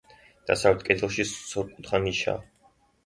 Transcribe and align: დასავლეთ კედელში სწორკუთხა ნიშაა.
დასავლეთ 0.51 0.81
კედელში 0.87 1.25
სწორკუთხა 1.33 2.01
ნიშაა. 2.07 2.43